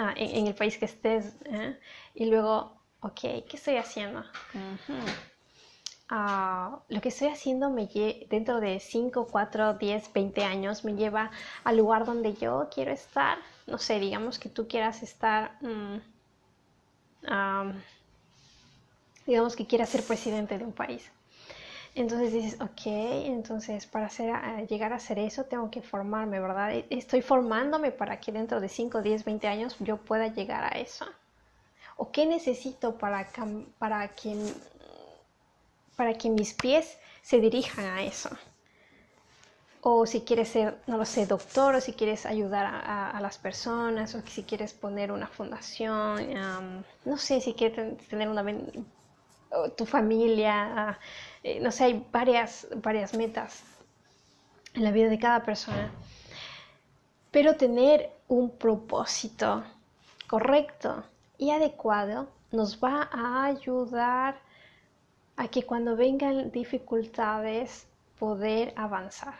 Ah, 0.00 0.14
en, 0.16 0.46
el 0.46 0.54
país 0.54 0.78
que 0.78 0.84
estés. 0.84 1.34
¿eh? 1.46 1.76
Y 2.14 2.26
luego, 2.26 2.72
ok, 3.00 3.20
¿qué 3.20 3.50
estoy 3.54 3.76
haciendo? 3.78 4.22
Ah, 6.08 6.78
lo 6.88 7.00
que 7.00 7.08
estoy 7.08 7.28
haciendo 7.28 7.68
me 7.68 7.88
dentro 8.30 8.60
de 8.60 8.78
5, 8.78 9.26
4, 9.28 9.74
10, 9.74 10.12
20 10.12 10.44
años 10.44 10.84
me 10.84 10.94
lleva 10.94 11.32
al 11.64 11.78
lugar 11.78 12.06
donde 12.06 12.34
yo 12.34 12.68
quiero 12.72 12.92
estar 12.92 13.38
no 13.68 13.78
sé, 13.78 14.00
digamos 14.00 14.38
que 14.38 14.48
tú 14.48 14.66
quieras 14.66 15.02
estar, 15.02 15.52
mm, 15.60 15.98
digamos 19.26 19.54
que 19.54 19.66
quieras 19.66 19.90
ser 19.90 20.02
presidente 20.02 20.58
de 20.58 20.64
un 20.64 20.72
país. 20.72 21.10
Entonces 21.98 22.32
dices, 22.32 22.60
ok, 22.60 22.86
entonces 22.86 23.86
para 23.86 24.06
hacer, 24.06 24.32
llegar 24.68 24.92
a 24.92 24.96
hacer 24.96 25.18
eso 25.18 25.46
tengo 25.46 25.68
que 25.68 25.82
formarme, 25.82 26.38
¿verdad? 26.38 26.72
E, 26.72 26.86
estoy 26.90 27.22
formándome 27.22 27.90
para 27.90 28.20
que 28.20 28.30
dentro 28.30 28.60
de 28.60 28.68
5, 28.68 29.02
10, 29.02 29.24
20 29.24 29.48
años 29.48 29.76
yo 29.80 29.96
pueda 29.96 30.28
llegar 30.28 30.62
a 30.62 30.78
eso. 30.78 31.06
¿O 31.96 32.12
qué 32.12 32.24
necesito 32.24 32.96
para, 32.98 33.26
para, 33.80 34.06
que, 34.14 34.36
para 35.96 36.14
que 36.14 36.30
mis 36.30 36.54
pies 36.54 36.98
se 37.20 37.40
dirijan 37.40 37.84
a 37.86 38.04
eso? 38.04 38.30
o 39.80 40.06
si 40.06 40.20
quieres 40.20 40.48
ser, 40.48 40.76
no 40.86 40.98
lo 40.98 41.04
sé, 41.04 41.26
doctor, 41.26 41.76
o 41.76 41.80
si 41.80 41.92
quieres 41.92 42.26
ayudar 42.26 42.66
a, 42.66 43.18
las 43.20 43.38
personas, 43.38 44.14
o 44.14 44.22
si 44.26 44.42
quieres 44.42 44.74
poner 44.74 45.12
una 45.12 45.28
fundación, 45.28 46.84
no 47.04 47.16
sé, 47.16 47.40
si 47.40 47.54
quieres 47.54 47.96
tener 48.08 48.28
una 48.28 48.42
tu 49.76 49.86
familia, 49.86 50.98
eh, 51.42 51.60
no 51.60 51.70
sé, 51.70 51.84
hay 51.84 52.06
varias, 52.12 52.68
varias 52.76 53.14
metas 53.14 53.62
en 54.74 54.84
la 54.84 54.90
vida 54.90 55.08
de 55.08 55.18
cada 55.18 55.42
persona. 55.42 55.90
Pero 57.30 57.56
tener 57.56 58.10
un 58.28 58.50
propósito 58.50 59.64
correcto 60.26 61.04
y 61.38 61.50
adecuado 61.50 62.28
nos 62.52 62.82
va 62.82 63.08
a 63.12 63.44
ayudar 63.44 64.38
a 65.36 65.48
que 65.48 65.64
cuando 65.64 65.96
vengan 65.96 66.50
dificultades 66.50 67.86
poder 68.18 68.72
avanzar 68.76 69.34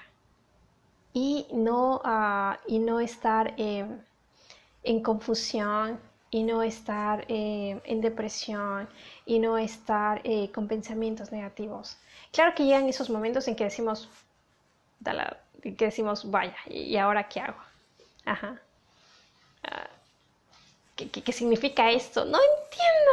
y 1.13 1.47
no, 1.53 2.01
ah, 2.05 2.59
y 2.67 2.79
no 2.79 3.01
estar 3.01 3.55
en 3.57 5.03
confusión 5.03 5.99
y 6.31 6.43
no 6.43 6.63
estar 6.63 7.25
eh, 7.29 7.81
en 7.85 8.01
depresión 8.01 8.89
y 9.25 9.39
no 9.39 9.59
estar 9.59 10.21
eh, 10.25 10.51
con 10.53 10.69
pensamientos 10.69 11.33
negativos. 11.33 11.97
Claro 12.33 12.55
que 12.55 12.65
llegan 12.65 12.89
esos 12.89 13.11
momentos 13.11 13.49
en 13.49 13.57
que 13.57 13.65
decimos, 13.65 14.09
que 15.63 15.85
decimos, 15.85 16.31
vaya, 16.31 16.57
¿y 16.67 16.97
ahora 16.97 17.29
qué 17.29 17.41
hago? 17.41 17.59
Ajá. 18.25 18.61
Ah, 19.65 19.89
¿qué, 20.97 21.33
significa 21.33 21.91
esto? 21.91 22.25
No 22.25 22.39
entiendo, 22.39 23.13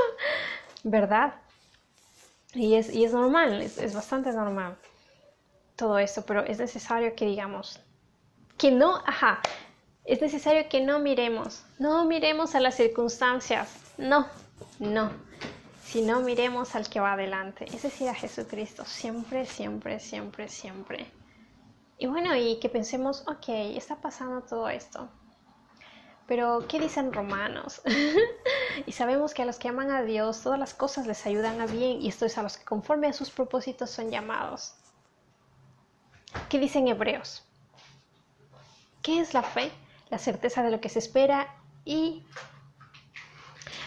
¿verdad? 0.84 1.36
Y 2.54 2.76
es, 2.76 2.94
y 2.94 3.06
es 3.06 3.14
normal, 3.14 3.62
es, 3.62 3.78
es 3.78 3.94
bastante 3.94 4.32
normal 4.32 4.78
todo 5.76 6.00
esto, 6.00 6.26
pero 6.26 6.42
es 6.46 6.60
necesario 6.60 7.16
que 7.16 7.26
digamos, 7.26 7.80
que 8.58 8.72
no, 8.72 9.02
ajá, 9.06 9.42
es 10.06 10.22
necesario 10.22 10.70
que 10.70 10.82
no 10.82 11.00
miremos, 11.00 11.64
no 11.80 12.06
miremos 12.06 12.54
a 12.54 12.60
las 12.60 12.76
circunstancias, 12.76 13.70
no, 13.98 14.28
no, 14.80 15.12
sino 15.84 16.20
miremos 16.20 16.76
al 16.76 16.88
que 16.90 17.00
va 17.00 17.14
adelante, 17.14 17.66
es 17.74 17.82
decir, 17.82 18.08
a 18.10 18.14
Jesucristo, 18.14 18.86
siempre, 18.86 19.46
siempre, 19.46 20.00
siempre, 20.00 20.48
siempre. 20.48 21.12
Y 21.98 22.08
bueno, 22.08 22.36
y 22.36 22.60
que 22.60 22.70
pensemos, 22.70 23.24
ok, 23.28 23.50
está 23.76 23.96
pasando 23.96 24.42
todo 24.42 24.70
esto, 24.70 25.10
pero 26.28 26.66
¿qué 26.68 26.80
dicen 26.80 27.12
romanos? 27.14 27.82
y 28.86 28.92
sabemos 28.92 29.34
que 29.34 29.42
a 29.42 29.46
los 29.46 29.58
que 29.58 29.70
aman 29.70 29.92
a 29.92 30.04
Dios 30.04 30.42
todas 30.42 30.60
las 30.60 30.74
cosas 30.74 31.08
les 31.08 31.26
ayudan 31.26 31.62
a 31.62 31.66
bien 31.66 32.02
y 32.02 32.10
esto 32.10 32.26
es 32.26 32.38
a 32.38 32.44
los 32.44 32.58
que 32.58 32.66
conforme 32.66 33.08
a 33.08 33.14
sus 33.14 33.30
propósitos 33.30 33.90
son 33.90 34.12
llamados. 34.12 34.76
¿Qué 36.50 36.60
dicen 36.60 36.88
hebreos? 36.88 37.44
¿Qué 39.02 39.20
es 39.20 39.34
la 39.34 39.44
fe? 39.44 39.72
La 40.16 40.20
certeza 40.20 40.64
de 40.64 40.72
lo 40.72 40.80
que 40.80 40.88
se 40.88 41.00
espera 41.00 41.54
y 41.84 42.24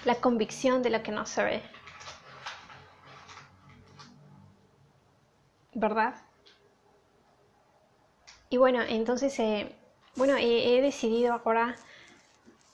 la 0.04 0.16
convicción 0.16 0.82
de 0.82 0.90
lo 0.90 1.02
que 1.02 1.10
no 1.10 1.24
se 1.24 1.42
ve. 1.42 1.62
¿Verdad? 5.72 6.16
Y 8.50 8.58
bueno, 8.58 8.82
entonces, 8.82 9.38
eh, 9.38 9.74
bueno, 10.16 10.36
he 10.36 10.82
decidido 10.82 11.32
ahora 11.32 11.76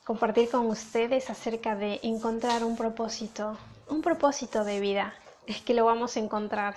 compartir 0.02 0.50
con 0.50 0.66
ustedes 0.66 1.30
acerca 1.30 1.76
de 1.76 2.00
encontrar 2.02 2.64
un 2.64 2.76
propósito, 2.76 3.56
un 3.88 4.02
propósito 4.02 4.64
de 4.64 4.80
vida. 4.80 5.14
Es 5.46 5.60
que 5.60 5.74
lo 5.74 5.84
vamos 5.84 6.16
a 6.16 6.18
encontrar 6.18 6.74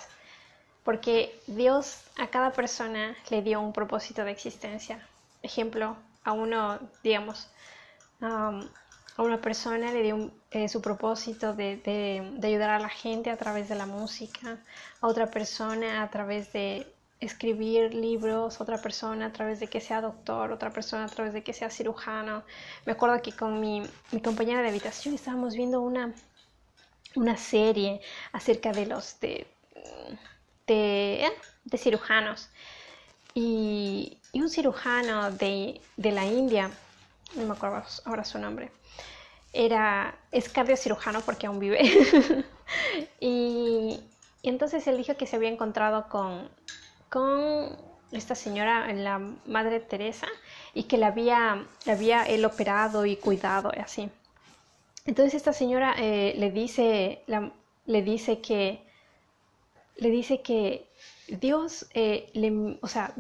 porque 0.84 1.41
Dios 1.48 2.03
a 2.19 2.27
cada 2.27 2.51
persona 2.51 3.15
le 3.31 3.41
dio 3.41 3.62
un 3.62 3.74
propósito 3.74 4.24
de 4.24 4.29
existencia 4.29 5.03
ejemplo, 5.41 5.96
a 6.27 6.34
uno, 6.34 6.77
digamos, 7.03 7.48
a 8.19 8.62
una 9.17 9.39
persona 9.39 9.93
le 9.93 10.03
dio 10.03 10.31
eh, 10.51 10.67
su 10.67 10.81
propósito 10.81 11.53
de, 11.53 12.38
ayudar 12.43 12.69
a 12.69 12.79
la 12.79 12.89
gente 12.89 13.29
a 13.29 13.38
través 13.38 13.69
de 13.69 13.75
la 13.75 13.86
música, 13.86 14.57
a 15.00 15.07
otra 15.07 15.31
persona 15.31 16.03
a 16.03 16.10
través 16.10 16.51
de 16.51 16.86
escribir 17.22 17.93
libros, 17.93 18.60
otra 18.60 18.77
persona 18.77 19.27
a 19.27 19.31
través 19.31 19.62
de 19.62 19.67
que 19.67 19.79
sea 19.79 20.01
doctor, 20.01 20.51
otra 20.51 20.69
persona 20.72 21.05
a 21.05 21.07
través 21.07 21.34
de 21.34 21.43
que 21.43 21.53
sea 21.53 21.69
cirujano. 21.69 22.43
Me 22.86 22.91
acuerdo 22.91 23.22
que 23.22 23.31
con 23.31 23.62
mi, 23.62 23.84
compañera 24.22 24.62
de 24.62 24.67
habitación 24.67 25.15
estábamos 25.15 25.55
viendo 25.55 25.79
una, 25.79 26.13
una 27.15 27.38
serie 27.38 28.01
acerca 28.34 28.74
de 28.74 28.86
los 28.86 29.17
de, 29.22 29.48
de, 30.67 31.31
de 31.63 31.77
cirujanos 31.77 32.50
y, 33.34 34.17
un 34.41 34.50
cirujano 34.50 35.32
de, 35.32 35.82
de 35.96 36.12
la 36.12 36.25
India, 36.25 36.72
no 37.36 37.46
me 37.46 37.53
acuerdo 37.53 37.84
ahora 38.06 38.24
su 38.24 38.39
nombre, 38.39 38.72
era, 39.53 40.17
es 40.32 40.50
cardiocirujano 40.50 41.22
porque 41.22 41.48
aún 41.48 41.60
vive. 41.60 41.79
y, 43.20 44.00
entonces 44.44 44.86
él 44.88 44.98
dijo 44.98 45.15
que 45.15 45.25
se 45.25 45.36
había 45.36 45.50
encontrado 45.50 46.08
con, 46.10 46.50
con 47.10 47.75
esta 48.12 48.36
señora, 48.36 48.91
la 48.94 49.20
Madre 49.46 49.79
Teresa, 49.79 50.27
y 50.74 50.84
que 50.84 50.98
la 50.98 51.08
había, 51.08 51.65
había 51.86 52.24
él 52.24 52.46
operado 52.46 53.06
y 53.06 53.17
cuidado 53.17 53.72
y 53.75 53.79
así. 53.79 54.10
Entonces 55.06 55.36
esta 55.36 55.53
señora 55.53 55.96
eh, 55.98 56.34
le 56.38 56.51
dice, 56.51 57.24
le 57.86 58.01
dice 58.01 58.41
que, 58.41 58.82
le 59.96 60.10
dice 60.10 60.41
que 60.41 60.88
Dios, 61.27 61.88
eh, 61.94 62.29
le, 62.34 62.77
o 62.82 62.88
sea, 62.88 63.13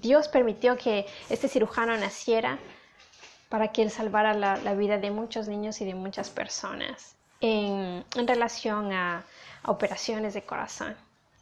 Dios 0.00 0.26
permitió 0.26 0.76
que 0.76 1.06
este 1.30 1.46
cirujano 1.48 1.96
naciera 1.96 2.58
para 3.48 3.68
que 3.68 3.82
él 3.82 3.90
salvara 3.90 4.34
la, 4.34 4.74
vida 4.74 4.98
de 4.98 5.12
muchos 5.12 5.46
niños 5.46 5.80
y 5.80 5.84
de 5.84 5.94
muchas 5.94 6.30
personas 6.30 7.14
en, 7.40 8.04
relación 8.26 8.92
a 8.92 9.24
operaciones 9.64 10.34
de 10.34 10.42
corazón. 10.42 10.96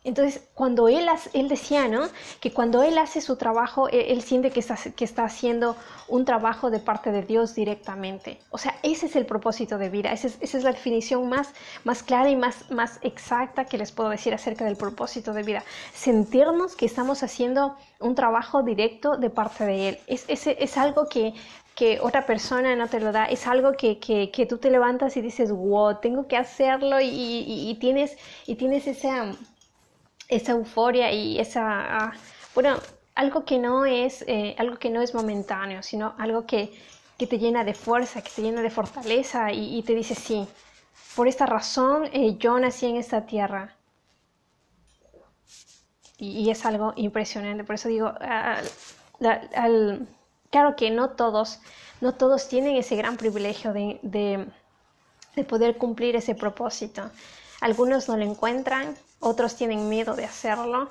Entonces, 0.04 0.49
cuando 0.54 0.88
él, 0.88 1.06
él 1.32 1.49
decía, 1.49 1.87
¿no? 1.87 2.09
Que 2.40 2.52
cuando 2.52 2.82
él 2.82 2.99
hace 2.99 3.21
su 3.21 3.37
trabajo, 3.37 3.88
e, 3.88 4.12
él, 4.12 4.23
siente 4.23 4.50
que 4.50 4.59
está, 4.59 4.76
que 4.97 5.04
está, 5.04 5.25
haciendo 5.25 5.76
un 6.09 6.25
trabajo 6.25 6.71
de 6.71 6.80
parte 6.80 7.12
de 7.12 7.23
Dios 7.23 7.54
directamente. 7.54 8.40
O 8.50 8.59
sea, 8.59 8.75
ese 8.82 9.06
es 9.06 9.14
el 9.14 9.26
propósito 9.26 9.78
de 9.78 9.90
vida. 9.90 10.12
Esa 10.12 10.26
es, 10.26 10.64
la 10.64 10.73
definición 10.73 11.28
más, 11.28 11.52
más 11.85 12.02
clara 12.02 12.30
y 12.30 12.37
más, 12.37 12.68
más 12.73 12.99
exacta 13.02 13.64
que 13.64 13.78
les 13.78 13.92
puedo 13.92 14.11
decir 14.11 14.35
acerca 14.35 14.64
del 14.64 14.76
propósito 14.76 15.32
de 15.32 15.44
vida. 15.44 15.62
Sentirnos 15.94 16.75
que 16.75 16.87
estamos 16.87 17.23
haciendo 17.23 17.76
un 18.00 18.16
trabajo 18.16 18.64
directo 18.64 19.16
de 19.16 19.30
parte 19.30 19.64
de 19.64 19.88
Él. 19.90 19.99
Es, 20.09 20.25
es, 20.26 20.49
es 20.49 20.76
algo 20.76 21.09
que 21.09 21.35
que 21.75 22.00
otra 22.00 22.26
persona 22.26 22.76
no 22.76 22.87
te 22.87 23.00
lo 23.00 23.12
da, 23.12 23.25
es 23.25 23.47
algo 23.47 23.73
que, 23.73 23.99
que, 23.99 24.30
que, 24.30 24.44
tú 24.44 24.59
te 24.59 24.71
levantas 24.71 25.16
y 25.16 25.23
dices, 25.23 25.50
wow, 25.50 26.00
tengo 26.02 26.28
que 26.28 26.37
hacerlo 26.37 27.00
y, 27.00 27.09
y 27.09 27.75
tienes, 27.80 28.18
y 28.47 28.56
tienes 28.56 28.87
esa, 28.87 29.32
esa 30.36 30.52
euforia 30.52 31.12
y 31.12 31.38
esa, 31.38 31.62
ah, 31.64 32.12
bueno, 32.54 32.78
algo 33.14 33.44
que 33.44 33.58
no 33.58 33.84
es, 33.84 34.24
eh, 34.26 34.54
algo 34.58 34.78
que 34.78 34.90
no 34.90 35.02
es 35.02 35.14
momentáneo, 35.14 35.82
sino 35.82 36.14
algo 36.18 36.46
que, 36.46 36.72
que, 37.18 37.26
te 37.26 37.38
llena 37.38 37.64
de 37.64 37.74
fuerza, 37.74 38.22
que 38.22 38.30
te 38.30 38.42
llena 38.42 38.62
de 38.62 38.70
fortaleza 38.70 39.52
y, 39.52 39.82
te 39.82 39.94
dice, 39.94 40.14
sí, 40.14 40.46
por 41.14 41.28
esta 41.28 41.46
razón 41.46 42.08
eh, 42.12 42.36
yo 42.38 42.58
nací 42.58 42.86
en 42.86 42.96
esta 42.96 43.26
tierra. 43.26 43.76
Y, 46.18 46.50
es 46.50 46.64
algo 46.64 46.92
impresionante, 46.96 47.64
por 47.64 47.74
eso 47.74 47.88
digo, 47.88 48.14
claro 50.50 50.76
que 50.76 50.90
no 50.90 51.10
todos, 51.10 51.60
no 52.00 52.14
todos 52.14 52.48
tienen 52.48 52.76
ese 52.76 52.96
gran 52.96 53.16
privilegio 53.16 53.72
de, 53.72 53.98
de 54.02 55.44
poder 55.44 55.76
cumplir 55.76 56.16
ese 56.16 56.34
propósito. 56.34 57.10
Algunos 57.60 58.08
no 58.08 58.16
lo 58.16 58.24
encuentran, 58.24 58.96
otros 59.23 59.57
tienen 59.57 59.88
miedo 59.88 60.14
de 60.14 60.26
hacerlo, 60.26 60.91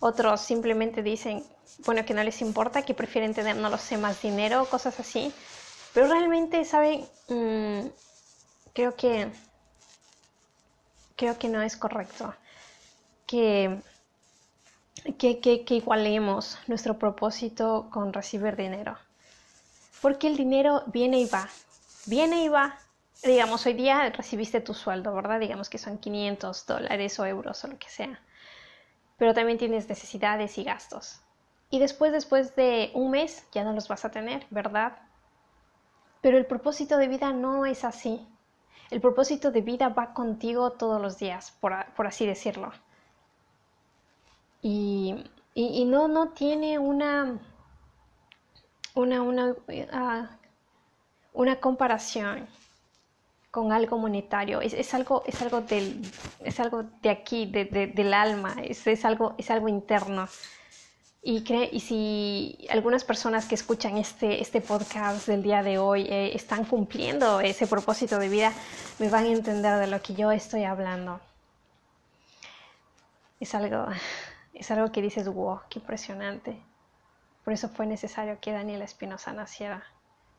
otros 0.00 0.40
simplemente 0.40 1.02
dicen, 1.02 1.44
bueno, 1.84 2.04
que 2.04 2.14
no 2.14 2.24
les 2.24 2.40
importa, 2.40 2.82
que 2.82 2.94
prefieren 2.94 3.34
tener, 3.34 3.56
no 3.56 3.70
lo 3.70 3.78
sé, 3.78 3.96
más 3.96 4.20
dinero, 4.20 4.64
cosas 4.66 4.98
así. 4.98 5.32
Pero 5.94 6.08
realmente, 6.08 6.64
¿saben? 6.64 7.06
Mm, 7.28 7.86
creo 8.74 8.96
que 8.96 9.30
creo 11.16 11.38
que 11.38 11.48
no 11.48 11.62
es 11.62 11.76
correcto 11.76 12.34
que, 13.26 13.80
que, 15.18 15.40
que, 15.40 15.74
igualemos 15.74 16.58
nuestro 16.66 16.98
propósito 16.98 17.88
con 17.90 18.12
recibir 18.12 18.56
dinero. 18.56 18.96
Porque 20.00 20.28
el 20.28 20.36
dinero 20.36 20.82
viene 20.86 21.20
y 21.20 21.26
va, 21.26 21.48
viene 22.06 22.44
y 22.44 22.48
va, 22.48 22.78
digamos, 23.22 23.64
hoy 23.66 23.74
día 23.74 24.10
recibiste 24.10 24.60
tu 24.60 24.74
sueldo, 24.74 25.14
¿verdad? 25.14 25.40
Digamos 25.40 25.70
que 25.70 25.78
son 25.78 25.98
500 25.98 26.66
dólares 26.66 27.18
o 27.18 27.26
euros 27.26 27.64
o 27.64 27.68
lo 27.68 27.78
que 27.78 27.88
sea. 27.88 28.20
Pero 29.16 29.34
también 29.34 29.58
tienes 29.58 29.88
necesidades 29.88 30.58
y 30.58 30.64
gastos. 30.64 31.20
Y 31.70 31.78
después, 31.78 32.12
después 32.12 32.54
de 32.54 32.90
un 32.94 33.10
mes, 33.10 33.46
ya 33.52 33.64
no 33.64 33.72
los 33.72 33.88
vas 33.88 34.04
a 34.04 34.10
tener, 34.10 34.46
¿verdad? 34.50 34.98
Pero 36.20 36.38
el 36.38 36.46
propósito 36.46 36.98
de 36.98 37.08
vida 37.08 37.32
no 37.32 37.66
es 37.66 37.84
así. 37.84 38.26
El 38.90 39.00
propósito 39.00 39.50
de 39.50 39.62
vida 39.62 39.88
va 39.88 40.12
contigo 40.14 40.72
todos 40.72 41.00
los 41.00 41.18
días, 41.18 41.56
por, 41.60 41.72
así 42.06 42.26
decirlo. 42.26 42.72
Y, 44.62 45.24
no, 45.86 46.08
no 46.08 46.28
tiene 46.30 46.78
una, 46.78 47.38
una, 48.94 49.22
una, 49.22 49.50
uh, 49.50 50.26
una 51.32 51.60
comparación 51.60 52.48
con 53.56 53.72
algo 53.72 53.96
monetario, 53.96 54.60
es, 54.60 54.92
algo, 54.92 55.22
es, 55.24 55.40
algo, 55.40 55.62
del, 55.62 56.02
es 56.44 56.60
algo 56.60 56.82
de 57.00 57.08
aquí, 57.08 57.46
del 57.46 58.12
alma, 58.12 58.54
es, 58.62 58.86
es, 58.86 59.02
algo, 59.06 59.34
es 59.38 59.50
algo 59.50 59.66
interno. 59.66 60.28
Y, 61.22 61.42
y 61.72 61.80
si 61.80 62.68
algunas 62.68 63.02
personas 63.04 63.46
que 63.46 63.54
escuchan 63.54 63.96
este, 63.96 64.42
este 64.42 64.60
podcast 64.60 65.26
del 65.26 65.42
día 65.42 65.62
de 65.62 65.78
hoy 65.78 66.02
eh, 66.02 66.32
están 66.34 66.66
cumpliendo 66.66 67.40
ese 67.40 67.66
propósito 67.66 68.18
de 68.18 68.28
vida, 68.28 68.52
me 68.98 69.08
van 69.08 69.24
a 69.24 69.28
entender 69.28 69.78
de 69.80 69.86
lo 69.86 70.02
que 70.02 70.12
yo 70.12 70.30
estoy 70.32 70.64
hablando. 70.64 71.18
Es 73.40 73.54
algo, 73.54 73.86
es 74.52 74.70
algo 74.70 74.92
que 74.92 75.00
dices, 75.00 75.26
wow, 75.28 75.60
qué 75.70 75.78
impresionante. 75.78 76.60
Por 77.42 77.54
eso 77.54 77.70
fue 77.70 77.86
necesario 77.86 78.36
que 78.38 78.52
Daniela 78.52 78.84
Espinosa 78.84 79.32
naciera 79.32 79.82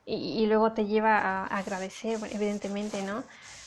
y, 0.10 0.46
luego 0.46 0.72
te 0.72 0.86
lleva 0.86 1.18
a, 1.18 1.46
agradecer, 1.48 2.18
evidentemente, 2.32 3.02
¿no? 3.04 3.26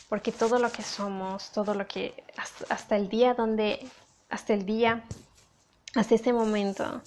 Porque 0.08 0.32
todo 0.32 0.58
lo 0.58 0.72
que 0.72 0.82
somos, 0.82 1.52
todo 1.52 1.74
lo 1.74 1.86
que, 1.86 2.24
hasta, 2.68 2.96
el 2.96 3.10
día 3.10 3.34
donde, 3.34 3.86
hasta 4.30 4.54
el 4.54 4.64
día, 4.64 5.04
hasta 5.94 6.14
este 6.14 6.32
momento, 6.32 7.02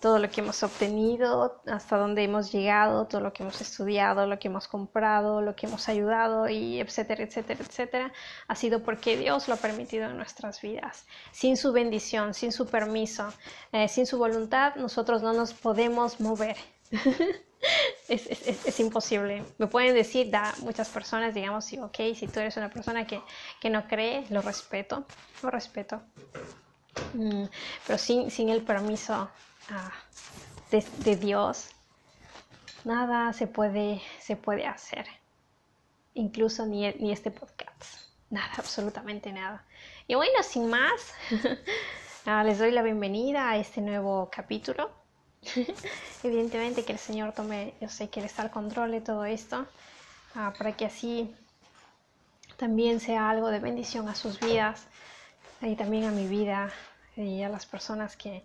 todo 0.00 0.18
lo 0.18 0.30
que 0.30 0.40
hemos 0.40 0.62
obtenido, 0.62 1.60
hasta 1.66 1.98
donde 1.98 2.24
hemos 2.24 2.50
llegado, 2.50 3.06
todo 3.06 3.20
lo 3.20 3.34
que 3.34 3.42
hemos 3.42 3.60
estudiado, 3.60 4.26
lo 4.26 4.38
que 4.38 4.48
hemos 4.48 4.68
comprado, 4.68 5.42
lo 5.42 5.54
que 5.54 5.66
hemos 5.66 5.86
ayudado 5.90 6.48
y 6.48 6.80
etcétera, 6.80 7.24
etcétera, 7.24 7.60
etcétera, 7.62 8.12
ha 8.46 8.54
sido 8.54 8.82
porque 8.82 9.18
Dios 9.18 9.48
lo 9.48 9.54
ha 9.54 9.58
permitido 9.58 10.06
en 10.06 10.16
nuestras 10.16 10.62
vidas. 10.62 11.04
Sin 11.32 11.58
su 11.58 11.72
bendición, 11.72 12.32
sin 12.32 12.52
su 12.52 12.66
permiso, 12.66 13.34
eh, 13.72 13.86
sin 13.88 14.06
su 14.06 14.16
voluntad, 14.16 14.76
nosotros 14.76 15.22
no 15.22 15.34
nos 15.34 15.52
podemos 15.52 16.20
mover. 16.20 16.56
es, 18.08 18.26
es, 18.26 18.66
es, 18.66 18.80
imposible. 18.80 19.44
Me 19.58 19.66
pueden 19.66 19.94
decir, 19.94 20.30
da 20.30 20.54
muchas 20.60 20.88
personas, 20.88 21.34
digamos, 21.34 21.64
sí, 21.64 21.78
ok, 21.78 21.96
si 22.14 22.26
tú 22.26 22.40
eres 22.40 22.56
una 22.56 22.70
persona 22.70 23.06
que, 23.06 23.20
que 23.60 23.70
no 23.70 23.86
cree, 23.86 24.24
lo 24.30 24.40
respeto, 24.40 25.04
lo 25.42 25.50
respeto. 25.50 26.00
Mm, 27.14 27.44
pero 27.86 27.98
sin, 27.98 28.30
sin 28.30 28.48
el 28.48 28.62
permiso 28.62 29.30
ah, 29.70 29.92
de, 30.70 30.84
de, 30.98 31.16
Dios, 31.16 31.68
nada 32.84 33.32
se 33.32 33.46
puede, 33.46 34.00
se 34.20 34.36
puede 34.36 34.66
hacer. 34.66 35.06
Incluso 36.14 36.66
ni, 36.66 36.90
ni 36.94 37.12
este 37.12 37.30
podcast. 37.30 38.08
Nada, 38.30 38.52
absolutamente 38.56 39.32
nada. 39.32 39.64
Y 40.06 40.14
bueno, 40.14 40.42
sin 40.42 40.68
más, 40.68 41.14
ah, 42.26 42.42
les 42.42 42.58
doy 42.58 42.70
la 42.70 42.82
bienvenida 42.82 43.50
a 43.50 43.58
este 43.58 43.80
nuevo 43.80 44.30
capítulo 44.32 44.97
Evidentemente 46.22 46.84
que 46.84 46.92
el 46.92 46.98
Señor 46.98 47.32
tome, 47.32 47.74
yo 47.80 47.88
sé 47.88 48.08
que 48.08 48.20
Él 48.20 48.26
está 48.26 48.42
al 48.42 48.50
control 48.50 48.90
de 48.90 49.00
todo 49.00 49.24
esto, 49.24 49.66
ah, 50.34 50.52
para 50.56 50.76
que 50.76 50.86
así 50.86 51.34
también 52.56 53.00
sea 53.00 53.30
algo 53.30 53.48
de 53.48 53.60
bendición 53.60 54.08
a 54.08 54.14
sus 54.14 54.40
vidas 54.40 54.86
y 55.60 55.76
también 55.76 56.04
a 56.04 56.10
mi 56.10 56.26
vida 56.26 56.70
y 57.16 57.42
a 57.42 57.48
las 57.48 57.66
personas 57.66 58.16
que, 58.16 58.44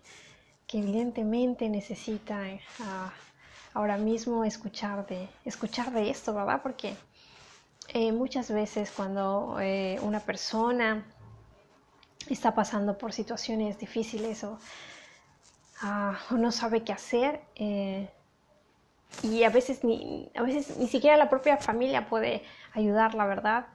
que 0.66 0.78
evidentemente 0.78 1.68
necesitan 1.68 2.60
ah, 2.80 3.12
ahora 3.74 3.96
mismo 3.96 4.44
escuchar 4.44 5.06
de, 5.06 5.28
escuchar 5.44 5.92
de 5.92 6.10
esto, 6.10 6.32
¿verdad? 6.32 6.60
Porque 6.62 6.96
eh, 7.88 8.12
muchas 8.12 8.50
veces 8.50 8.90
cuando 8.90 9.58
eh, 9.60 9.98
una 10.02 10.20
persona 10.20 11.04
está 12.28 12.54
pasando 12.54 12.96
por 12.96 13.12
situaciones 13.12 13.78
difíciles 13.78 14.42
o 14.44 14.58
Ah, 15.86 16.18
no 16.30 16.50
sabe 16.50 16.82
qué 16.82 16.94
hacer 16.94 17.42
eh, 17.56 18.08
y 19.22 19.44
a 19.44 19.50
veces, 19.50 19.84
ni, 19.84 20.30
a 20.34 20.40
veces 20.40 20.78
ni 20.78 20.88
siquiera 20.88 21.18
la 21.18 21.28
propia 21.28 21.58
familia 21.58 22.06
puede 22.06 22.42
ayudar, 22.72 23.14
la 23.14 23.26
verdad, 23.26 23.66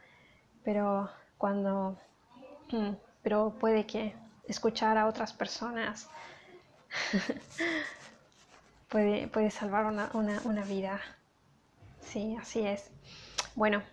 pero 0.63 1.11
cuando, 1.37 1.99
mm, 2.71 2.93
pero 3.21 3.53
puede 3.59 3.85
que 3.85 4.15
escuchar 4.47 4.97
a 4.97 5.05
otras 5.05 5.33
personas 5.33 6.09
puede, 8.89 9.27
puede 9.27 9.51
salvar 9.51 9.85
una, 9.85 10.09
una, 10.13 10.63
vida. 10.63 10.99
Sí, 12.01 12.35
así 12.41 12.65
es. 12.65 12.89
Bueno, 13.53 13.83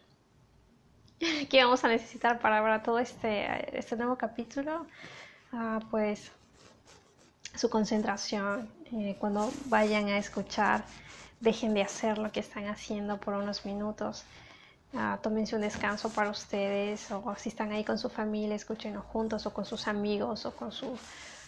¿qué 1.50 1.62
vamos 1.62 1.84
a 1.84 1.88
necesitar 1.88 2.38
para, 2.38 2.82
todo 2.82 2.98
este, 2.98 3.78
este 3.78 3.94
nuevo 3.94 4.16
capítulo? 4.16 4.86
Ah, 5.52 5.80
pues 5.90 6.32
su 7.56 7.70
concentración, 7.70 8.70
eh, 8.92 9.16
cuando 9.18 9.50
vayan 9.66 10.08
a 10.08 10.18
escuchar, 10.18 10.84
dejen 11.40 11.74
de 11.74 11.82
hacer 11.82 12.18
lo 12.18 12.30
que 12.32 12.40
están 12.40 12.66
haciendo 12.66 13.18
por 13.18 13.34
unos 13.34 13.64
minutos. 13.64 14.24
Uh, 14.92 15.18
tómense 15.20 15.54
un 15.56 15.62
descanso 15.62 16.08
para 16.10 16.30
ustedes 16.30 17.10
o 17.10 17.34
si 17.36 17.48
están 17.50 17.72
ahí 17.72 17.84
con 17.84 17.98
su 17.98 18.08
familia, 18.08 18.54
escúchenlo 18.54 19.02
juntos 19.02 19.44
o 19.44 19.52
con 19.52 19.64
sus 19.64 19.88
amigos 19.88 20.46
o 20.46 20.52
con 20.54 20.72
su, 20.72 20.96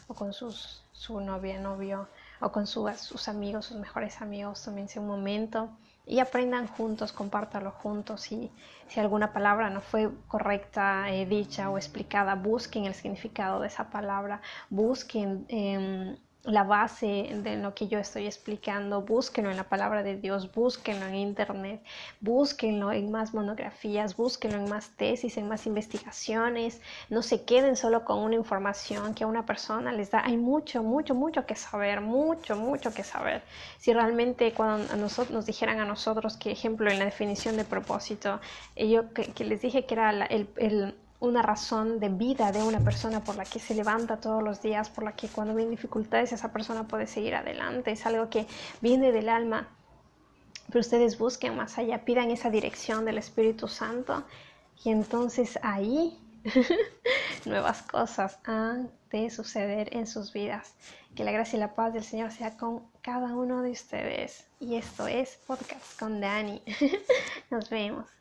o 0.09 0.15
con 0.15 0.33
sus, 0.33 0.83
su 0.93 1.21
novia, 1.21 1.59
novio 1.59 2.09
o 2.41 2.51
con 2.51 2.67
sus 2.67 3.29
amigos, 3.29 3.67
sus 3.67 3.79
mejores 3.79 4.21
amigos, 4.21 4.63
tómense 4.63 4.99
un 4.99 5.07
momento 5.07 5.71
y 6.09 6.21
aprendan 6.21 6.67
juntos, 6.67 7.13
compártalo 7.13 7.71
juntos 7.71 8.33
y 8.33 8.51
si 8.89 8.99
alguna 8.99 9.33
palabra 9.33 9.69
no 9.69 9.83
fue 9.83 10.11
correcta, 10.27 11.11
eh, 11.11 11.27
dicha 11.27 11.71
o 11.71 11.77
explicada, 11.77 12.35
busquen 12.35 12.87
el 12.87 12.95
significado 12.95 13.61
de 13.61 13.69
esa 13.69 13.91
palabra, 13.91 14.41
busquen 14.71 15.45
eh, 15.49 16.17
la 16.45 16.63
base 16.63 17.29
de 17.43 17.57
lo 17.57 17.75
que 17.75 17.89
yo 17.89 17.99
estoy 17.99 18.27
explicando, 18.27 19.03
búsquenlo 19.03 19.51
en 19.51 19.57
la 19.57 19.69
palabra 19.69 20.03
de 20.03 20.17
Dios, 20.17 20.53
búsquenlo 20.55 21.07
en 21.07 21.17
internet, 21.17 21.83
búsquenlo 22.21 22.93
en 22.93 23.11
más 23.11 23.35
monografías, 23.35 24.17
búsquenlo 24.17 24.59
en 24.59 24.69
más 24.71 24.91
tesis, 24.91 25.37
en 25.37 25.49
más 25.49 25.67
investigaciones, 25.67 26.81
no 27.11 27.23
se 27.23 27.45
queden 27.45 27.77
solo 27.77 28.05
con 28.05 28.21
una 28.21 28.37
información 28.37 29.15
que 29.15 29.25
a 29.25 29.27
una 29.27 29.45
persona 29.45 29.93
les 29.93 30.11
da, 30.11 30.25
hay 30.25 30.37
mucho, 30.37 30.83
mucho, 30.83 31.15
mucho 31.15 31.45
que 31.45 31.57
saber, 31.57 32.01
mucho, 32.01 32.57
mucho 32.57 32.95
que 32.95 33.03
saber. 33.03 33.43
Si 33.79 33.93
realmente 33.93 34.53
cuando 34.55 34.93
a 34.93 34.97
nosotros 34.97 35.31
nos 35.33 35.47
dijeran 35.47 35.81
a 35.81 35.85
nosotros 35.85 36.37
que, 36.37 36.53
ejemplo, 36.53 36.91
en 36.91 36.99
la 36.99 37.05
definición 37.05 37.57
de 37.57 37.65
propósito, 37.65 38.41
yo 38.77 39.13
que, 39.13 39.45
les 39.45 39.61
dije 39.61 39.87
que 39.87 39.95
era 39.95 40.11
el, 40.11 40.49
el 40.57 40.95
una 41.21 41.43
razón 41.43 41.99
de 41.99 42.09
vida 42.09 42.53
de 42.53 42.63
una 42.63 42.81
persona 42.81 43.25
por 43.25 43.37
la 43.37 43.45
que 43.45 43.59
se 43.59 43.75
levanta 43.75 44.19
todos 44.19 44.43
los 44.43 44.63
días, 44.63 44.89
por 44.89 45.05
la 45.05 45.17
que 45.17 45.29
cuando 45.29 45.55
vienen 45.55 45.75
dificultades 45.75 46.33
esa 46.33 46.53
persona 46.53 46.87
puede 46.87 47.07
seguir 47.07 47.35
adelante, 47.35 47.91
es 47.91 48.07
algo 48.07 48.31
que 48.31 48.47
viene 48.81 49.11
del 49.11 49.29
alma. 49.29 49.69
Pero 50.69 50.81
ustedes 50.81 51.19
busquen 51.19 51.57
más 51.57 51.79
allá, 51.79 52.05
pidan 52.05 52.31
esa 52.31 52.51
dirección 52.51 53.05
del 53.05 53.19
Espíritu 53.19 53.69
Santo 53.69 54.25
y 54.85 54.91
entonces 54.91 55.59
ahí 55.63 56.19
nuevas 57.47 57.83
cosas 57.83 58.39
han 58.45 58.91
de 59.11 59.31
suceder 59.31 59.95
en 59.97 60.07
sus 60.07 60.33
vidas. 60.33 60.75
Que 61.15 61.25
la 61.25 61.33
gracia 61.33 61.57
y 61.57 61.61
la 61.61 61.75
paz 61.75 61.95
del 61.95 62.05
Señor 62.05 62.31
sea 62.31 62.57
con 62.57 62.85
cada 63.03 63.35
uno 63.35 63.63
de 63.63 63.71
ustedes. 63.71 64.47
Y 64.61 64.77
esto 64.77 65.09
es 65.09 65.37
Podcast 65.47 65.99
con 65.99 66.21
Dani. 66.21 66.63
Nos 67.51 67.69
vemos. 67.71 68.18